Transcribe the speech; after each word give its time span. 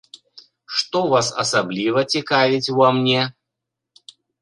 Што 0.77 1.01
вас 1.11 1.29
асабліва 1.45 1.99
цікавіць 2.17 2.65
ува 2.75 2.91
мне? 2.99 3.21